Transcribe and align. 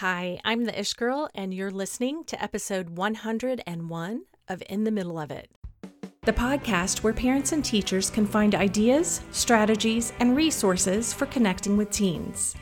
Hi, 0.00 0.38
I'm 0.44 0.62
the 0.62 0.78
Ish 0.78 0.92
Girl, 0.94 1.28
and 1.34 1.52
you're 1.52 1.72
listening 1.72 2.22
to 2.26 2.40
episode 2.40 2.90
101 2.90 4.22
of 4.46 4.62
In 4.68 4.84
the 4.84 4.92
Middle 4.92 5.18
of 5.18 5.32
It, 5.32 5.50
the 6.22 6.32
podcast 6.32 7.02
where 7.02 7.12
parents 7.12 7.50
and 7.50 7.64
teachers 7.64 8.08
can 8.08 8.24
find 8.24 8.54
ideas, 8.54 9.22
strategies, 9.32 10.12
and 10.20 10.36
resources 10.36 11.12
for 11.12 11.26
connecting 11.26 11.76
with 11.76 11.90
teens. 11.90 12.54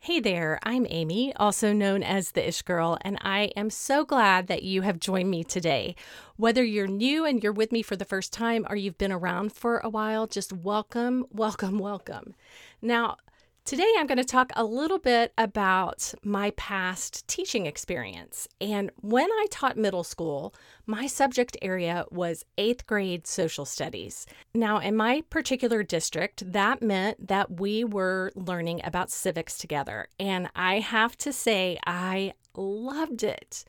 Hey 0.00 0.18
there, 0.18 0.58
I'm 0.64 0.84
Amy, 0.90 1.32
also 1.36 1.72
known 1.72 2.02
as 2.02 2.32
the 2.32 2.48
Ish 2.48 2.62
Girl, 2.62 2.98
and 3.02 3.18
I 3.20 3.52
am 3.54 3.70
so 3.70 4.04
glad 4.04 4.48
that 4.48 4.64
you 4.64 4.82
have 4.82 4.98
joined 4.98 5.30
me 5.30 5.44
today. 5.44 5.94
Whether 6.34 6.64
you're 6.64 6.88
new 6.88 7.24
and 7.24 7.40
you're 7.40 7.52
with 7.52 7.70
me 7.70 7.82
for 7.82 7.94
the 7.94 8.04
first 8.04 8.32
time 8.32 8.66
or 8.68 8.74
you've 8.74 8.98
been 8.98 9.12
around 9.12 9.52
for 9.52 9.78
a 9.78 9.88
while, 9.88 10.26
just 10.26 10.52
welcome, 10.52 11.24
welcome, 11.30 11.78
welcome. 11.78 12.34
Now, 12.82 13.16
Today, 13.64 13.86
I'm 13.98 14.06
going 14.06 14.18
to 14.18 14.24
talk 14.24 14.50
a 14.56 14.64
little 14.64 14.98
bit 14.98 15.32
about 15.38 16.12
my 16.24 16.50
past 16.52 17.28
teaching 17.28 17.66
experience. 17.66 18.48
And 18.60 18.90
when 18.96 19.30
I 19.30 19.46
taught 19.50 19.76
middle 19.76 20.02
school, 20.02 20.54
my 20.86 21.06
subject 21.06 21.56
area 21.62 22.04
was 22.10 22.44
eighth 22.58 22.86
grade 22.86 23.26
social 23.26 23.64
studies. 23.64 24.26
Now, 24.54 24.78
in 24.78 24.96
my 24.96 25.22
particular 25.30 25.82
district, 25.84 26.50
that 26.50 26.82
meant 26.82 27.28
that 27.28 27.60
we 27.60 27.84
were 27.84 28.32
learning 28.34 28.80
about 28.82 29.10
civics 29.10 29.56
together. 29.56 30.08
And 30.18 30.48
I 30.56 30.80
have 30.80 31.16
to 31.18 31.32
say, 31.32 31.78
I 31.86 32.32
loved 32.56 33.22
it 33.22 33.64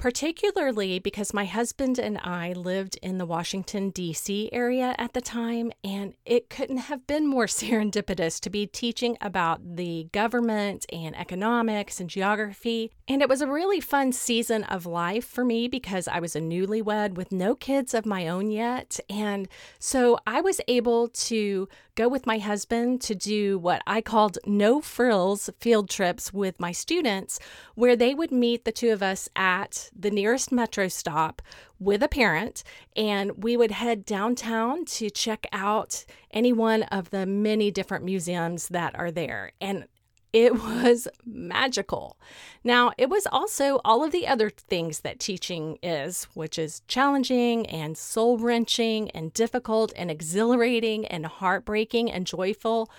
particularly 0.00 0.98
because 0.98 1.34
my 1.34 1.44
husband 1.44 1.98
and 1.98 2.16
I 2.24 2.54
lived 2.54 2.98
in 3.02 3.18
the 3.18 3.26
Washington, 3.26 3.90
D.C. 3.90 4.48
area 4.50 4.94
at 4.96 5.12
the 5.12 5.20
time, 5.20 5.72
and 5.84 6.14
it 6.24 6.48
couldn't 6.48 6.78
have 6.78 7.06
been 7.06 7.26
more 7.26 7.44
serendipitous 7.60 8.40
to 8.40 8.48
be 8.48 8.66
teaching 8.66 9.18
about 9.20 9.76
the 9.76 10.08
government 10.10 10.86
and 10.90 11.14
economics 11.14 12.00
and 12.00 12.08
geography. 12.08 12.90
And 13.06 13.20
it 13.20 13.28
was 13.28 13.42
a 13.42 13.46
really 13.46 13.78
fun 13.78 14.12
season 14.12 14.64
of 14.64 14.86
life 14.86 15.26
for 15.26 15.44
me 15.44 15.68
because 15.68 16.08
I 16.08 16.18
was 16.18 16.34
a 16.34 16.40
newlywed 16.40 17.12
with 17.12 17.30
no 17.30 17.54
kids 17.54 17.92
of 17.92 18.06
my 18.06 18.26
own 18.26 18.50
yet. 18.50 19.00
And 19.10 19.48
so 19.78 20.18
I 20.26 20.40
was 20.40 20.62
able 20.66 21.08
to 21.08 21.68
go 21.94 22.08
with 22.08 22.24
my 22.24 22.38
husband 22.38 23.02
to 23.02 23.14
do 23.14 23.58
what 23.58 23.82
I 23.86 24.00
called 24.00 24.38
no 24.46 24.80
frills 24.80 25.50
field 25.58 25.90
trips 25.90 26.32
with 26.32 26.58
my 26.58 26.72
students, 26.72 27.38
where 27.74 27.96
they 27.96 28.14
would 28.14 28.32
meet 28.32 28.64
the 28.64 28.72
two 28.72 28.90
of 28.90 29.02
us 29.02 29.28
at 29.36 29.89
the 29.96 30.10
nearest 30.10 30.52
metro 30.52 30.88
stop 30.88 31.42
with 31.78 32.02
a 32.02 32.08
parent, 32.08 32.62
and 32.96 33.42
we 33.42 33.56
would 33.56 33.70
head 33.70 34.04
downtown 34.04 34.84
to 34.84 35.10
check 35.10 35.46
out 35.52 36.04
any 36.30 36.52
one 36.52 36.82
of 36.84 37.10
the 37.10 37.26
many 37.26 37.70
different 37.70 38.04
museums 38.04 38.68
that 38.68 38.94
are 38.98 39.10
there. 39.10 39.52
And 39.60 39.86
it 40.32 40.54
was 40.62 41.08
magical. 41.24 42.18
Now, 42.62 42.92
it 42.98 43.08
was 43.08 43.26
also 43.30 43.80
all 43.84 44.04
of 44.04 44.12
the 44.12 44.26
other 44.26 44.50
things 44.50 45.00
that 45.00 45.18
teaching 45.18 45.78
is, 45.82 46.24
which 46.34 46.58
is 46.58 46.82
challenging 46.88 47.66
and 47.66 47.96
soul 47.96 48.38
wrenching 48.38 49.10
and 49.10 49.32
difficult 49.32 49.92
and 49.96 50.10
exhilarating 50.10 51.06
and 51.06 51.26
heartbreaking 51.26 52.10
and 52.10 52.26
joyful, 52.26 52.90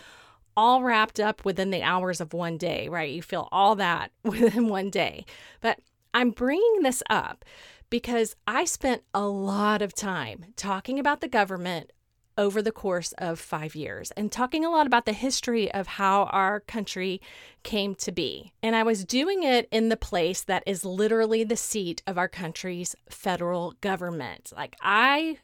all 0.58 0.84
wrapped 0.84 1.20
up 1.20 1.46
within 1.46 1.72
the 1.72 1.82
hours 1.82 2.20
of 2.20 2.34
one 2.34 2.58
day, 2.58 2.90
right? 2.90 3.12
You 3.12 3.22
feel 3.22 3.48
all 3.52 3.76
that 3.76 4.12
within 4.24 4.68
one 4.68 4.90
day. 4.90 5.26
But 5.62 5.80
I'm 6.14 6.32
bringing 6.32 6.82
this 6.82 7.04
up 7.10 7.46
because 7.90 8.36
I 8.48 8.66
spent 8.66 9.04
a 9.14 9.26
lot 9.28 9.82
of 9.82 9.94
time 9.94 10.46
talking 10.56 11.00
about 11.00 11.22
the 11.22 11.28
government 11.28 11.92
over 12.38 12.62
the 12.62 12.72
course 12.72 13.14
of 13.18 13.40
five 13.40 13.76
years 13.76 14.12
and 14.12 14.32
talking 14.32 14.64
a 14.66 14.70
lot 14.70 14.88
about 14.88 15.06
the 15.06 15.14
history 15.14 15.72
of 15.72 15.86
how 15.86 16.24
our 16.26 16.62
country 16.62 17.22
came 17.64 17.94
to 17.96 18.12
be. 18.12 18.54
And 18.64 18.76
I 18.76 18.84
was 18.84 19.06
doing 19.06 19.44
it 19.44 19.68
in 19.72 19.90
the 19.90 19.98
place 19.98 20.42
that 20.42 20.64
is 20.66 20.86
literally 20.86 21.44
the 21.44 21.58
seat 21.58 22.02
of 22.08 22.18
our 22.18 22.30
country's 22.30 22.96
federal 23.10 23.74
government. 23.82 24.52
Like, 24.56 24.76
I 24.82 25.38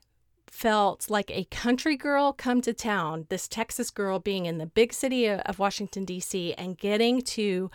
felt 0.50 1.10
like 1.10 1.30
a 1.30 1.44
country 1.52 1.96
girl 1.98 2.34
come 2.34 2.62
to 2.62 2.74
town, 2.74 3.28
this 3.30 3.48
Texas 3.48 3.92
girl 3.92 4.18
being 4.18 4.46
in 4.46 4.58
the 4.58 4.66
big 4.66 4.94
city 4.94 5.28
of 5.30 5.60
Washington, 5.60 6.06
D.C., 6.06 6.54
and 6.54 6.78
getting 6.78 7.22
to 7.22 7.70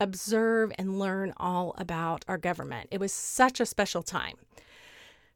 observe 0.00 0.72
and 0.78 0.98
learn 0.98 1.32
all 1.36 1.74
about 1.78 2.24
our 2.28 2.38
government. 2.38 2.88
It 2.90 3.00
was 3.00 3.12
such 3.12 3.60
a 3.60 3.66
special 3.66 4.02
time. 4.02 4.36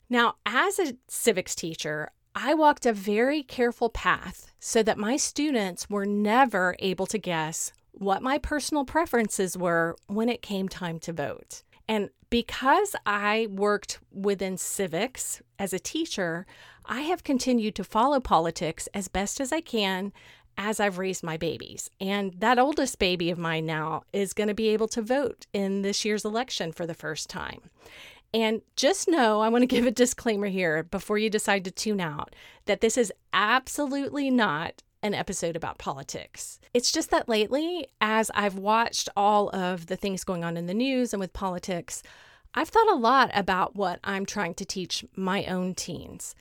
Now, 0.08 0.36
as 0.44 0.78
a 0.78 0.96
civics 1.08 1.54
teacher, 1.54 2.10
I 2.34 2.54
walked 2.54 2.86
a 2.86 2.92
very 2.92 3.42
careful 3.42 3.88
path 3.88 4.52
so 4.58 4.82
that 4.82 4.98
my 4.98 5.16
students 5.16 5.90
were 5.90 6.06
never 6.06 6.76
able 6.78 7.06
to 7.06 7.18
guess 7.18 7.72
what 7.92 8.22
my 8.22 8.38
personal 8.38 8.84
preferences 8.84 9.56
were 9.56 9.96
when 10.06 10.28
it 10.28 10.42
came 10.42 10.68
time 10.68 10.98
to 11.00 11.12
vote. 11.12 11.62
And 11.88 12.10
because 12.30 12.94
I 13.04 13.48
worked 13.50 13.98
within 14.12 14.56
civics 14.56 15.42
as 15.58 15.72
a 15.72 15.80
teacher, 15.80 16.46
I 16.86 17.00
have 17.02 17.24
continued 17.24 17.74
to 17.74 17.84
follow 17.84 18.20
politics 18.20 18.88
as 18.94 19.08
best 19.08 19.40
as 19.40 19.52
I 19.52 19.60
can 19.60 20.12
as 20.58 20.80
I've 20.80 20.98
raised 20.98 21.22
my 21.22 21.36
babies. 21.36 21.90
And 22.00 22.34
that 22.38 22.58
oldest 22.58 22.98
baby 22.98 23.30
of 23.30 23.38
mine 23.38 23.66
now 23.66 24.02
is 24.12 24.32
going 24.32 24.48
to 24.48 24.54
be 24.54 24.68
able 24.68 24.88
to 24.88 25.02
vote 25.02 25.46
in 25.52 25.82
this 25.82 26.04
year's 26.04 26.24
election 26.24 26.72
for 26.72 26.86
the 26.86 26.94
first 26.94 27.30
time. 27.30 27.62
And 28.32 28.62
just 28.76 29.08
know, 29.08 29.40
I 29.40 29.48
want 29.48 29.62
to 29.62 29.66
give 29.66 29.86
a 29.86 29.90
disclaimer 29.90 30.46
here 30.46 30.82
before 30.84 31.18
you 31.18 31.30
decide 31.30 31.64
to 31.64 31.70
tune 31.70 32.00
out 32.00 32.34
that 32.66 32.80
this 32.80 32.96
is 32.96 33.12
absolutely 33.32 34.30
not 34.30 34.82
an 35.02 35.14
episode 35.14 35.56
about 35.56 35.78
politics. 35.78 36.60
It's 36.74 36.92
just 36.92 37.10
that 37.10 37.28
lately, 37.28 37.88
as 38.00 38.30
I've 38.34 38.56
watched 38.56 39.08
all 39.16 39.48
of 39.50 39.86
the 39.86 39.96
things 39.96 40.24
going 40.24 40.44
on 40.44 40.56
in 40.56 40.66
the 40.66 40.74
news 40.74 41.12
and 41.12 41.20
with 41.20 41.32
politics, 41.32 42.02
I've 42.54 42.68
thought 42.68 42.90
a 42.90 42.96
lot 42.96 43.30
about 43.32 43.76
what 43.76 44.00
I'm 44.04 44.26
trying 44.26 44.54
to 44.54 44.64
teach 44.64 45.04
my 45.16 45.46
own 45.46 45.74
teens. 45.74 46.34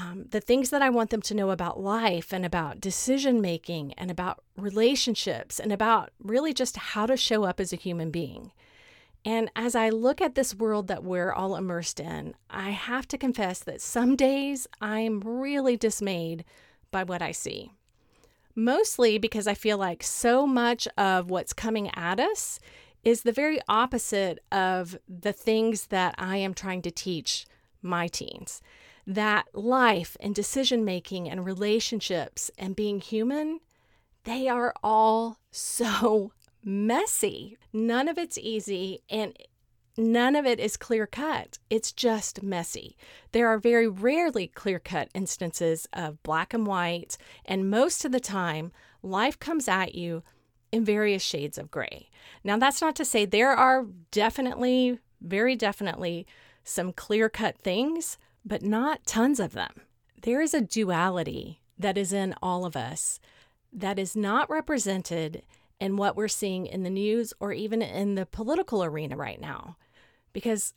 Um, 0.00 0.26
the 0.30 0.40
things 0.40 0.70
that 0.70 0.80
I 0.80 0.90
want 0.90 1.10
them 1.10 1.22
to 1.22 1.34
know 1.34 1.50
about 1.50 1.80
life 1.80 2.32
and 2.32 2.46
about 2.46 2.80
decision 2.80 3.40
making 3.40 3.94
and 3.94 4.12
about 4.12 4.44
relationships 4.56 5.58
and 5.58 5.72
about 5.72 6.10
really 6.22 6.54
just 6.54 6.76
how 6.76 7.06
to 7.06 7.16
show 7.16 7.42
up 7.42 7.58
as 7.58 7.72
a 7.72 7.76
human 7.76 8.12
being. 8.12 8.52
And 9.24 9.50
as 9.56 9.74
I 9.74 9.88
look 9.88 10.20
at 10.20 10.36
this 10.36 10.54
world 10.54 10.86
that 10.86 11.02
we're 11.02 11.32
all 11.32 11.56
immersed 11.56 11.98
in, 11.98 12.34
I 12.48 12.70
have 12.70 13.08
to 13.08 13.18
confess 13.18 13.58
that 13.60 13.82
some 13.82 14.14
days 14.14 14.68
I'm 14.80 15.20
really 15.20 15.76
dismayed 15.76 16.44
by 16.92 17.02
what 17.02 17.20
I 17.20 17.32
see. 17.32 17.72
Mostly 18.54 19.18
because 19.18 19.48
I 19.48 19.54
feel 19.54 19.78
like 19.78 20.04
so 20.04 20.46
much 20.46 20.86
of 20.96 21.28
what's 21.28 21.52
coming 21.52 21.90
at 21.94 22.20
us 22.20 22.60
is 23.02 23.22
the 23.22 23.32
very 23.32 23.58
opposite 23.68 24.38
of 24.52 24.96
the 25.08 25.32
things 25.32 25.88
that 25.88 26.14
I 26.18 26.36
am 26.36 26.54
trying 26.54 26.82
to 26.82 26.90
teach 26.92 27.46
my 27.82 28.06
teens. 28.06 28.62
That 29.10 29.46
life 29.54 30.18
and 30.20 30.34
decision 30.34 30.84
making 30.84 31.30
and 31.30 31.42
relationships 31.42 32.50
and 32.58 32.76
being 32.76 33.00
human, 33.00 33.60
they 34.24 34.48
are 34.48 34.74
all 34.82 35.38
so 35.50 36.32
messy. 36.62 37.56
None 37.72 38.06
of 38.06 38.18
it's 38.18 38.36
easy 38.36 39.00
and 39.08 39.34
none 39.96 40.36
of 40.36 40.44
it 40.44 40.60
is 40.60 40.76
clear 40.76 41.06
cut. 41.06 41.58
It's 41.70 41.90
just 41.90 42.42
messy. 42.42 42.98
There 43.32 43.48
are 43.48 43.56
very 43.56 43.88
rarely 43.88 44.46
clear 44.46 44.78
cut 44.78 45.08
instances 45.14 45.88
of 45.94 46.22
black 46.22 46.52
and 46.52 46.66
white, 46.66 47.16
and 47.46 47.70
most 47.70 48.04
of 48.04 48.12
the 48.12 48.20
time, 48.20 48.72
life 49.02 49.38
comes 49.38 49.68
at 49.68 49.94
you 49.94 50.22
in 50.70 50.84
various 50.84 51.22
shades 51.22 51.56
of 51.56 51.70
gray. 51.70 52.10
Now, 52.44 52.58
that's 52.58 52.82
not 52.82 52.94
to 52.96 53.06
say 53.06 53.24
there 53.24 53.52
are 53.52 53.86
definitely, 54.10 54.98
very 55.22 55.56
definitely, 55.56 56.26
some 56.62 56.92
clear 56.92 57.30
cut 57.30 57.56
things, 57.56 58.18
but 58.48 58.62
not 58.62 59.06
tons 59.06 59.38
of 59.38 59.52
them. 59.52 59.72
There 60.22 60.40
is 60.40 60.54
a 60.54 60.62
duality 60.62 61.60
that 61.78 61.98
is 61.98 62.12
in 62.12 62.34
all 62.42 62.64
of 62.64 62.76
us 62.76 63.20
that 63.72 63.98
is 63.98 64.16
not 64.16 64.48
represented 64.48 65.42
in 65.78 65.96
what 65.96 66.16
we're 66.16 66.26
seeing 66.28 66.66
in 66.66 66.82
the 66.82 66.90
news 66.90 67.32
or 67.38 67.52
even 67.52 67.82
in 67.82 68.14
the 68.14 68.26
political 68.26 68.82
arena 68.82 69.16
right 69.16 69.40
now. 69.40 69.76
Because 70.32 70.72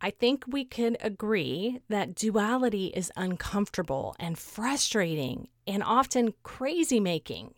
I 0.00 0.10
think 0.10 0.44
we 0.46 0.64
can 0.64 0.96
agree 1.00 1.80
that 1.88 2.14
duality 2.14 2.86
is 2.86 3.12
uncomfortable 3.16 4.14
and 4.20 4.38
frustrating 4.38 5.48
and 5.66 5.82
often 5.82 6.32
crazy 6.42 7.00
making. 7.00 7.54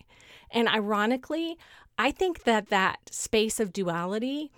And 0.51 0.67
ironically, 0.67 1.59
I 1.99 2.11
think 2.11 2.45
that 2.45 2.71
that 2.71 3.01
space 3.11 3.61
of 3.61 3.73
duality 3.73 4.51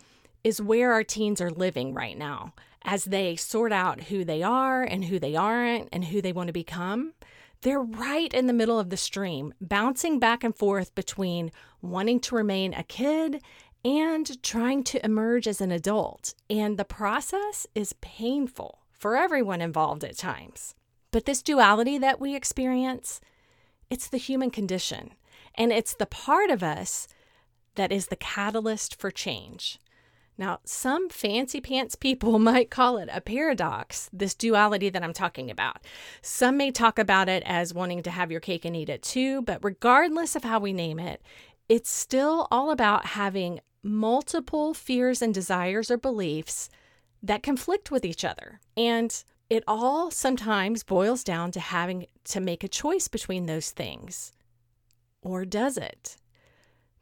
is 0.44 0.62
where 0.62 0.92
our 0.92 1.04
teens 1.04 1.40
are 1.40 1.50
living 1.50 1.92
right 1.94 2.16
now 2.16 2.54
as 2.84 3.04
they 3.04 3.36
sort 3.36 3.72
out 3.72 4.04
who 4.04 4.24
they 4.24 4.42
are 4.42 4.82
and 4.82 5.04
who 5.04 5.18
they 5.18 5.36
aren't 5.36 5.88
and 5.92 6.06
who 6.06 6.20
they 6.22 6.32
want 6.32 6.46
to 6.48 6.52
become. 6.52 7.12
They're 7.62 7.82
right 7.82 8.32
in 8.32 8.46
the 8.46 8.54
middle 8.54 8.78
of 8.78 8.88
the 8.88 8.96
stream, 8.96 9.52
bouncing 9.60 10.18
back 10.18 10.42
and 10.42 10.56
forth 10.56 10.94
between 10.94 11.52
wanting 11.82 12.20
to 12.20 12.34
remain 12.34 12.72
a 12.72 12.82
kid 12.82 13.42
and 13.84 14.42
trying 14.42 14.82
to 14.84 15.04
emerge 15.04 15.46
as 15.46 15.60
an 15.60 15.70
adult. 15.70 16.34
And 16.48 16.78
the 16.78 16.84
process 16.84 17.66
is 17.74 17.94
painful 18.00 18.78
for 18.92 19.16
everyone 19.16 19.60
involved 19.60 20.04
at 20.04 20.16
times. 20.16 20.74
But 21.10 21.24
this 21.26 21.42
duality 21.42 21.98
that 21.98 22.20
we 22.20 22.34
experience, 22.34 23.20
it's 23.88 24.08
the 24.08 24.18
human 24.18 24.50
condition. 24.50 25.12
And 25.54 25.72
it's 25.72 25.94
the 25.94 26.06
part 26.06 26.50
of 26.50 26.62
us 26.62 27.08
that 27.74 27.92
is 27.92 28.06
the 28.06 28.16
catalyst 28.16 28.98
for 28.98 29.10
change. 29.10 29.78
Now, 30.40 30.60
some 30.64 31.10
fancy 31.10 31.60
pants 31.60 31.94
people 31.94 32.38
might 32.38 32.70
call 32.70 32.96
it 32.96 33.10
a 33.12 33.20
paradox, 33.20 34.08
this 34.10 34.34
duality 34.34 34.88
that 34.88 35.04
I'm 35.04 35.12
talking 35.12 35.50
about. 35.50 35.84
Some 36.22 36.56
may 36.56 36.70
talk 36.70 36.98
about 36.98 37.28
it 37.28 37.42
as 37.44 37.74
wanting 37.74 38.02
to 38.04 38.10
have 38.10 38.30
your 38.30 38.40
cake 38.40 38.64
and 38.64 38.74
eat 38.74 38.88
it 38.88 39.02
too, 39.02 39.42
but 39.42 39.62
regardless 39.62 40.34
of 40.34 40.42
how 40.42 40.58
we 40.58 40.72
name 40.72 40.98
it, 40.98 41.20
it's 41.68 41.90
still 41.90 42.48
all 42.50 42.70
about 42.70 43.04
having 43.04 43.60
multiple 43.82 44.72
fears 44.72 45.20
and 45.20 45.34
desires 45.34 45.90
or 45.90 45.98
beliefs 45.98 46.70
that 47.22 47.42
conflict 47.42 47.90
with 47.90 48.06
each 48.06 48.24
other. 48.24 48.60
And 48.78 49.22
it 49.50 49.62
all 49.68 50.10
sometimes 50.10 50.82
boils 50.82 51.22
down 51.22 51.50
to 51.52 51.60
having 51.60 52.06
to 52.24 52.40
make 52.40 52.64
a 52.64 52.68
choice 52.68 53.08
between 53.08 53.44
those 53.44 53.72
things. 53.72 54.32
Or 55.20 55.44
does 55.44 55.76
it? 55.76 56.16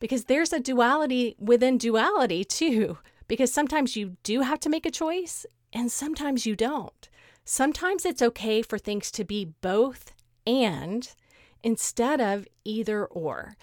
Because 0.01 0.25
there's 0.25 0.53
a 0.53 0.59
duality 0.59 1.37
within 1.39 1.79
duality, 1.79 2.43
too. 2.49 2.99
Because 3.29 3.53
sometimes 3.53 3.97
you 3.97 4.17
do 4.23 4.41
have 4.41 4.59
to 4.61 4.71
make 4.71 4.87
a 4.87 4.91
choice, 4.91 5.47
and 5.73 5.93
sometimes 5.93 6.47
you 6.47 6.57
don't. 6.57 7.09
Sometimes 7.45 8.05
it's 8.05 8.23
okay 8.23 8.63
for 8.63 8.79
things 8.79 9.11
to 9.13 9.25
be 9.25 9.53
both 9.61 10.13
and 10.47 11.15
instead 11.63 12.21
of 12.21 12.47
either 12.65 13.05
or. 13.07 13.57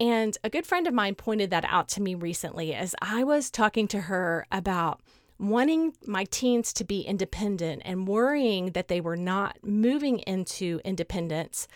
And 0.00 0.38
a 0.44 0.50
good 0.50 0.66
friend 0.66 0.86
of 0.86 0.94
mine 0.94 1.16
pointed 1.16 1.50
that 1.50 1.64
out 1.66 1.88
to 1.90 2.02
me 2.02 2.14
recently 2.14 2.72
as 2.74 2.94
I 3.02 3.24
was 3.24 3.50
talking 3.50 3.88
to 3.88 4.02
her 4.02 4.46
about 4.52 5.00
wanting 5.38 5.94
my 6.06 6.24
teens 6.24 6.72
to 6.74 6.84
be 6.84 7.00
independent 7.02 7.82
and 7.84 8.08
worrying 8.08 8.72
that 8.72 8.88
they 8.88 9.00
were 9.00 9.16
not 9.16 9.58
moving 9.62 10.18
into 10.20 10.80
independence. 10.84 11.68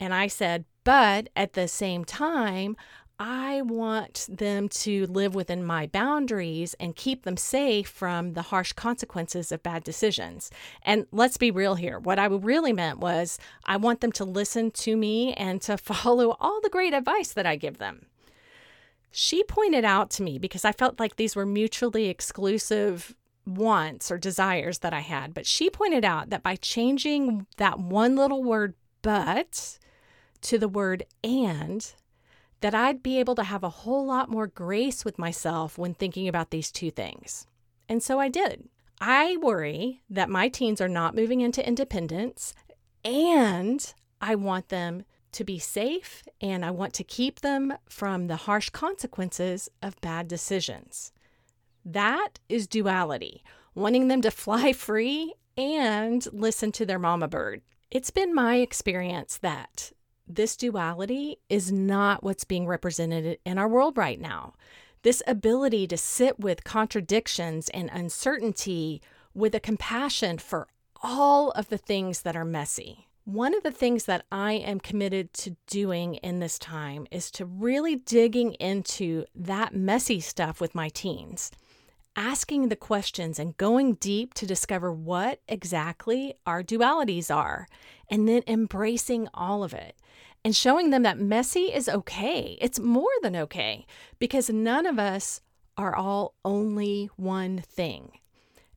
And 0.00 0.12
I 0.12 0.26
said, 0.26 0.64
but 0.82 1.28
at 1.34 1.54
the 1.54 1.68
same 1.68 2.04
time, 2.04 2.76
I 3.18 3.62
want 3.62 4.26
them 4.28 4.68
to 4.70 5.06
live 5.06 5.36
within 5.36 5.64
my 5.64 5.86
boundaries 5.86 6.74
and 6.80 6.96
keep 6.96 7.22
them 7.22 7.36
safe 7.36 7.88
from 7.88 8.32
the 8.32 8.42
harsh 8.42 8.72
consequences 8.72 9.52
of 9.52 9.62
bad 9.62 9.84
decisions. 9.84 10.50
And 10.82 11.06
let's 11.12 11.36
be 11.36 11.52
real 11.52 11.76
here. 11.76 11.98
What 12.00 12.18
I 12.18 12.26
really 12.26 12.72
meant 12.72 12.98
was 12.98 13.38
I 13.64 13.76
want 13.76 14.00
them 14.00 14.10
to 14.12 14.24
listen 14.24 14.72
to 14.72 14.96
me 14.96 15.32
and 15.34 15.62
to 15.62 15.76
follow 15.78 16.36
all 16.40 16.60
the 16.60 16.70
great 16.70 16.92
advice 16.92 17.32
that 17.32 17.46
I 17.46 17.54
give 17.54 17.78
them. 17.78 18.06
She 19.12 19.44
pointed 19.44 19.84
out 19.84 20.10
to 20.12 20.24
me 20.24 20.38
because 20.38 20.64
I 20.64 20.72
felt 20.72 20.98
like 20.98 21.14
these 21.14 21.36
were 21.36 21.46
mutually 21.46 22.06
exclusive 22.06 23.14
wants 23.46 24.10
or 24.10 24.18
desires 24.18 24.78
that 24.80 24.92
I 24.92 25.00
had, 25.00 25.34
but 25.34 25.46
she 25.46 25.70
pointed 25.70 26.04
out 26.04 26.30
that 26.30 26.42
by 26.42 26.56
changing 26.56 27.46
that 27.58 27.78
one 27.78 28.16
little 28.16 28.42
word, 28.42 28.74
but, 29.02 29.78
to 30.40 30.58
the 30.58 30.66
word 30.66 31.04
and, 31.22 31.94
that 32.60 32.74
I'd 32.74 33.02
be 33.02 33.18
able 33.18 33.34
to 33.36 33.44
have 33.44 33.62
a 33.62 33.68
whole 33.68 34.06
lot 34.06 34.30
more 34.30 34.46
grace 34.46 35.04
with 35.04 35.18
myself 35.18 35.76
when 35.76 35.94
thinking 35.94 36.28
about 36.28 36.50
these 36.50 36.70
two 36.70 36.90
things. 36.90 37.46
And 37.88 38.02
so 38.02 38.18
I 38.18 38.28
did. 38.28 38.68
I 39.00 39.36
worry 39.42 40.02
that 40.08 40.30
my 40.30 40.48
teens 40.48 40.80
are 40.80 40.88
not 40.88 41.14
moving 41.14 41.40
into 41.40 41.66
independence, 41.66 42.54
and 43.04 43.92
I 44.20 44.34
want 44.34 44.68
them 44.68 45.04
to 45.32 45.44
be 45.44 45.58
safe 45.58 46.22
and 46.40 46.64
I 46.64 46.70
want 46.70 46.94
to 46.94 47.04
keep 47.04 47.40
them 47.40 47.74
from 47.88 48.28
the 48.28 48.36
harsh 48.36 48.70
consequences 48.70 49.68
of 49.82 50.00
bad 50.00 50.28
decisions. 50.28 51.12
That 51.84 52.38
is 52.48 52.66
duality, 52.66 53.42
wanting 53.74 54.08
them 54.08 54.22
to 54.22 54.30
fly 54.30 54.72
free 54.88 55.34
and 55.56 56.26
listen 56.32 56.72
to 56.72 56.86
their 56.86 56.98
mama 56.98 57.28
bird. 57.28 57.62
It's 57.90 58.10
been 58.10 58.34
my 58.34 58.56
experience 58.56 59.38
that 59.38 59.92
this 60.26 60.56
duality 60.56 61.38
is 61.48 61.70
not 61.70 62.22
what's 62.22 62.44
being 62.44 62.66
represented 62.66 63.38
in 63.44 63.58
our 63.58 63.68
world 63.68 63.96
right 63.96 64.20
now. 64.20 64.54
This 65.02 65.22
ability 65.26 65.86
to 65.88 65.96
sit 65.96 66.40
with 66.40 66.64
contradictions 66.64 67.68
and 67.70 67.90
uncertainty 67.92 69.02
with 69.34 69.54
a 69.54 69.60
compassion 69.60 70.38
for 70.38 70.68
all 71.02 71.50
of 71.50 71.68
the 71.68 71.76
things 71.76 72.22
that 72.22 72.36
are 72.36 72.44
messy. 72.44 73.08
One 73.26 73.54
of 73.54 73.62
the 73.62 73.70
things 73.70 74.04
that 74.04 74.24
I 74.30 74.52
am 74.52 74.80
committed 74.80 75.32
to 75.34 75.56
doing 75.66 76.16
in 76.16 76.40
this 76.40 76.58
time 76.58 77.06
is 77.10 77.30
to 77.32 77.44
really 77.44 77.96
digging 77.96 78.52
into 78.54 79.24
that 79.34 79.74
messy 79.74 80.20
stuff 80.20 80.60
with 80.60 80.74
my 80.74 80.88
teens, 80.90 81.50
asking 82.16 82.68
the 82.68 82.76
questions 82.76 83.38
and 83.38 83.56
going 83.56 83.94
deep 83.94 84.34
to 84.34 84.46
discover 84.46 84.92
what 84.92 85.40
exactly 85.48 86.34
our 86.46 86.62
dualities 86.62 87.34
are, 87.34 87.66
and 88.08 88.28
then 88.28 88.42
embracing 88.46 89.28
all 89.34 89.64
of 89.64 89.74
it 89.74 89.96
and 90.44 90.54
showing 90.54 90.90
them 90.90 91.02
that 91.02 91.18
messy 91.18 91.72
is 91.72 91.88
okay. 91.88 92.58
It's 92.60 92.78
more 92.78 93.10
than 93.22 93.34
okay 93.34 93.86
because 94.18 94.50
none 94.50 94.86
of 94.86 94.98
us 94.98 95.40
are 95.76 95.96
all 95.96 96.34
only 96.44 97.10
one 97.16 97.58
thing. 97.58 98.12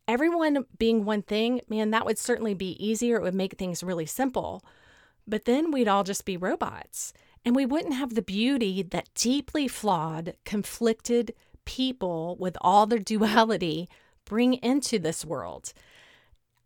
Everyone 0.08 0.66
being 0.78 1.04
one 1.04 1.22
thing, 1.22 1.62
man, 1.68 1.92
that 1.92 2.06
would 2.06 2.18
certainly 2.18 2.54
be 2.54 2.84
easier. 2.84 3.18
It 3.18 3.24
would 3.24 3.36
make 3.36 3.58
things 3.58 3.84
really 3.84 4.06
simple. 4.06 4.64
But 5.28 5.44
then 5.44 5.72
we'd 5.72 5.90
all 5.90 6.06
just 6.06 6.24
be 6.24 6.38
robots 6.38 7.12
and 7.44 7.56
we 7.56 7.66
wouldn't 7.66 7.94
have 7.94 8.16
the 8.16 8.22
beauty 8.22 8.82
that 8.84 9.10
deeply 9.14 9.68
flawed, 9.68 10.36
conflicted 10.46 11.34
people 11.68 12.36
with 12.40 12.58
all 12.62 12.88
their 12.88 13.00
duality 13.14 13.88
bring 14.26 14.56
into 14.56 14.98
this 14.98 15.24
world. 15.24 15.74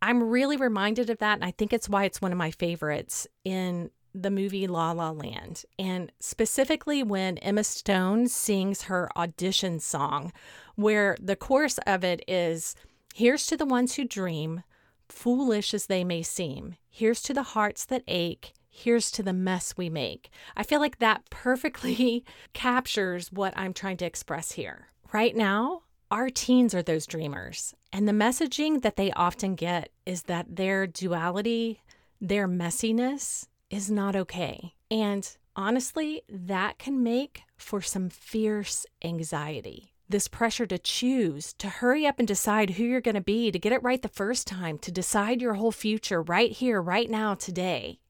I'm 0.00 0.22
really 0.22 0.56
reminded 0.56 1.10
of 1.10 1.18
that, 1.18 1.34
and 1.34 1.44
I 1.44 1.50
think 1.52 1.72
it's 1.72 1.88
why 1.88 2.04
it's 2.04 2.22
one 2.22 2.32
of 2.32 2.38
my 2.38 2.50
favorites 2.50 3.26
in 3.44 3.90
the 4.14 4.30
movie 4.30 4.66
La 4.66 4.92
La 4.92 5.10
Land, 5.10 5.64
and 5.78 6.10
specifically 6.20 7.02
when 7.02 7.38
Emma 7.38 7.64
Stone 7.64 8.28
sings 8.28 8.82
her 8.82 9.08
audition 9.16 9.78
song, 9.78 10.32
where 10.74 11.16
the 11.20 11.36
chorus 11.36 11.78
of 11.86 12.04
it 12.04 12.22
is 12.26 12.74
Here's 13.14 13.46
to 13.46 13.58
the 13.58 13.66
ones 13.66 13.94
who 13.94 14.04
dream, 14.04 14.62
foolish 15.08 15.74
as 15.74 15.86
they 15.86 16.02
may 16.02 16.22
seem. 16.22 16.76
Here's 16.88 17.20
to 17.22 17.34
the 17.34 17.42
hearts 17.42 17.84
that 17.86 18.04
ache. 18.08 18.54
Here's 18.74 19.10
to 19.12 19.22
the 19.22 19.34
mess 19.34 19.76
we 19.76 19.90
make. 19.90 20.30
I 20.56 20.62
feel 20.62 20.80
like 20.80 20.98
that 20.98 21.28
perfectly 21.28 22.24
captures 22.54 23.30
what 23.30 23.52
I'm 23.54 23.74
trying 23.74 23.98
to 23.98 24.06
express 24.06 24.52
here. 24.52 24.88
Right 25.12 25.36
now, 25.36 25.82
our 26.10 26.30
teens 26.30 26.74
are 26.74 26.82
those 26.82 27.06
dreamers, 27.06 27.74
and 27.92 28.08
the 28.08 28.12
messaging 28.12 28.80
that 28.80 28.96
they 28.96 29.12
often 29.12 29.56
get 29.56 29.90
is 30.06 30.22
that 30.22 30.56
their 30.56 30.86
duality, 30.86 31.82
their 32.18 32.48
messiness, 32.48 33.46
is 33.68 33.90
not 33.90 34.16
okay. 34.16 34.74
And 34.90 35.30
honestly, 35.54 36.22
that 36.30 36.78
can 36.78 37.02
make 37.02 37.42
for 37.58 37.82
some 37.82 38.08
fierce 38.08 38.86
anxiety. 39.04 39.92
This 40.08 40.28
pressure 40.28 40.66
to 40.66 40.78
choose, 40.78 41.52
to 41.54 41.68
hurry 41.68 42.06
up 42.06 42.18
and 42.18 42.26
decide 42.26 42.70
who 42.70 42.84
you're 42.84 43.02
going 43.02 43.16
to 43.16 43.20
be, 43.20 43.50
to 43.50 43.58
get 43.58 43.72
it 43.72 43.82
right 43.82 44.00
the 44.00 44.08
first 44.08 44.46
time, 44.46 44.78
to 44.78 44.90
decide 44.90 45.42
your 45.42 45.54
whole 45.54 45.72
future 45.72 46.22
right 46.22 46.52
here, 46.52 46.80
right 46.80 47.10
now, 47.10 47.34
today. 47.34 48.00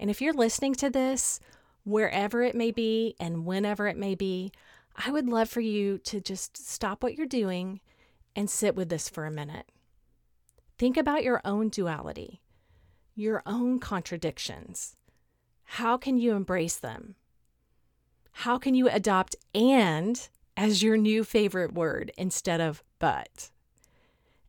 And 0.00 0.10
if 0.10 0.20
you're 0.20 0.32
listening 0.32 0.74
to 0.76 0.90
this, 0.90 1.38
wherever 1.84 2.42
it 2.42 2.56
may 2.56 2.72
be 2.72 3.14
and 3.20 3.46
whenever 3.46 3.86
it 3.86 3.96
may 3.96 4.16
be, 4.16 4.50
I 4.96 5.12
would 5.12 5.28
love 5.28 5.48
for 5.48 5.60
you 5.60 5.98
to 5.98 6.20
just 6.20 6.56
stop 6.56 7.04
what 7.04 7.14
you're 7.14 7.26
doing 7.26 7.80
and 8.34 8.50
sit 8.50 8.74
with 8.74 8.88
this 8.88 9.08
for 9.08 9.26
a 9.26 9.30
minute. 9.30 9.66
Think 10.76 10.96
about 10.96 11.22
your 11.22 11.40
own 11.44 11.68
duality 11.68 12.40
your 13.20 13.42
own 13.46 13.78
contradictions? 13.78 14.96
How 15.64 15.96
can 15.96 16.18
you 16.18 16.32
embrace 16.32 16.76
them? 16.76 17.16
How 18.32 18.58
can 18.58 18.74
you 18.74 18.88
adopt 18.88 19.36
and 19.54 20.28
as 20.56 20.82
your 20.82 20.96
new 20.96 21.22
favorite 21.22 21.74
word 21.74 22.12
instead 22.16 22.60
of 22.60 22.82
but? 22.98 23.50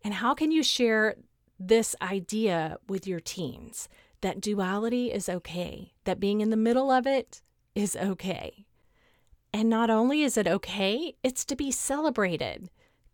And 0.03 0.15
how 0.15 0.33
can 0.33 0.51
you 0.51 0.63
share 0.63 1.15
this 1.59 1.95
idea 2.01 2.77
with 2.87 3.05
your 3.05 3.19
teens 3.19 3.87
that 4.21 4.41
duality 4.41 5.11
is 5.11 5.27
okay, 5.27 5.93
that 6.05 6.19
being 6.19 6.41
in 6.41 6.49
the 6.49 6.57
middle 6.57 6.91
of 6.91 7.05
it 7.05 7.41
is 7.75 7.95
okay? 7.95 8.65
And 9.53 9.69
not 9.69 9.89
only 9.89 10.23
is 10.23 10.37
it 10.37 10.47
okay, 10.47 11.15
it's 11.23 11.43
to 11.45 11.55
be 11.55 11.71
celebrated. 11.71 12.69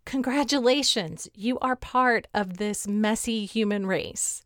Congratulations, 0.05 1.27
you 1.33 1.59
are 1.59 1.75
part 1.75 2.27
of 2.33 2.57
this 2.57 2.87
messy 2.87 3.45
human 3.45 3.85
race. 3.85 4.43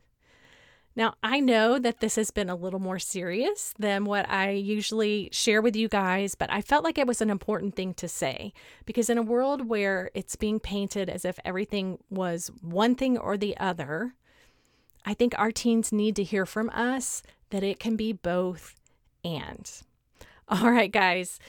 Now, 0.96 1.14
I 1.24 1.40
know 1.40 1.80
that 1.80 2.02
this 2.02 2.16
has 2.16 2.32
been 2.32 2.50
a 2.50 2.56
little 2.56 2.80
more 2.80 3.00
serious 3.00 3.74
than 3.80 4.04
what 4.04 4.30
I 4.30 4.52
usually 4.52 5.30
share 5.32 5.62
with 5.62 5.76
you 5.76 5.88
guys, 5.88 6.36
but 6.36 6.52
I 6.52 6.62
felt 6.62 6.84
like 6.84 6.98
it 6.98 7.08
was 7.08 7.22
an 7.22 7.30
important 7.30 7.76
thing 7.76 7.94
to 7.94 8.10
say 8.10 8.52
because 8.86 9.10
in 9.10 9.18
a 9.18 9.24
world 9.24 9.70
where 9.70 10.12
it's 10.14 10.36
being 10.36 10.60
painted 10.60 11.10
as 11.10 11.24
if 11.24 11.40
everything 11.46 12.00
was 12.10 12.52
one 12.62 12.96
thing 12.96 13.18
or 13.18 13.38
the 13.38 13.56
other, 13.58 14.16
I 15.06 15.14
think 15.14 15.34
our 15.38 15.52
teens 15.52 15.92
need 15.92 16.16
to 16.18 16.24
hear 16.24 16.46
from 16.46 16.70
us 16.72 17.24
that 17.50 17.64
it 17.64 17.80
can 17.80 17.96
be 17.96 18.14
both 18.14 18.76
and. 19.24 19.70
All 20.48 20.72
right, 20.72 20.92
guys. 20.92 21.40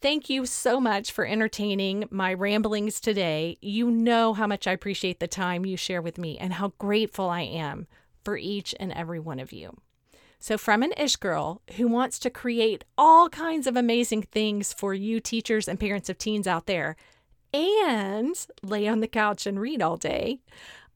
Thank 0.00 0.28
you 0.28 0.46
so 0.46 0.80
much 0.80 1.12
for 1.12 1.24
entertaining 1.24 2.08
my 2.10 2.34
ramblings 2.34 3.00
today. 3.00 3.56
You 3.60 3.88
know 3.88 4.34
how 4.34 4.48
much 4.48 4.66
I 4.66 4.72
appreciate 4.72 5.20
the 5.20 5.28
time 5.28 5.64
you 5.64 5.76
share 5.76 6.02
with 6.02 6.18
me 6.18 6.36
and 6.38 6.54
how 6.54 6.72
grateful 6.78 7.30
I 7.30 7.42
am 7.42 7.86
for 8.24 8.36
each 8.36 8.74
and 8.80 8.92
every 8.92 9.20
one 9.20 9.38
of 9.38 9.52
you. 9.52 9.76
So, 10.40 10.58
from 10.58 10.82
an 10.82 10.92
ish 10.96 11.14
girl 11.14 11.62
who 11.76 11.86
wants 11.86 12.18
to 12.18 12.30
create 12.30 12.82
all 12.98 13.28
kinds 13.28 13.68
of 13.68 13.76
amazing 13.76 14.22
things 14.22 14.72
for 14.72 14.92
you, 14.92 15.20
teachers 15.20 15.68
and 15.68 15.78
parents 15.78 16.08
of 16.08 16.18
teens 16.18 16.48
out 16.48 16.66
there, 16.66 16.96
and 17.54 18.34
lay 18.60 18.88
on 18.88 18.98
the 18.98 19.06
couch 19.06 19.46
and 19.46 19.60
read 19.60 19.80
all 19.80 19.96
day, 19.96 20.40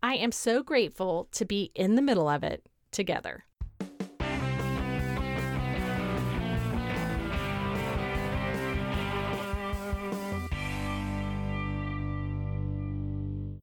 I 0.02 0.14
am 0.14 0.32
so 0.32 0.62
grateful 0.62 1.28
to 1.32 1.44
be 1.44 1.70
in 1.74 1.94
the 1.94 2.02
middle 2.02 2.28
of 2.28 2.44
it 2.44 2.68
together. 2.90 3.44